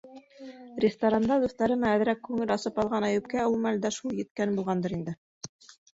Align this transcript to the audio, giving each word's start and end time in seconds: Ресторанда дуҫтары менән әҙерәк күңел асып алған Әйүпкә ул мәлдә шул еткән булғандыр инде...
Ресторанда 0.85 1.35
дуҫтары 1.43 1.77
менән 1.83 1.97
әҙерәк 1.99 2.23
күңел 2.29 2.53
асып 2.55 2.81
алған 2.85 3.07
Әйүпкә 3.11 3.45
ул 3.51 3.61
мәлдә 3.67 3.93
шул 3.99 4.19
еткән 4.23 4.57
булғандыр 4.57 4.97
инде... 5.01 5.15